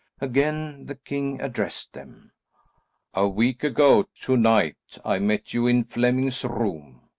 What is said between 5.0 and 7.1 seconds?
I met you in Flemming's room.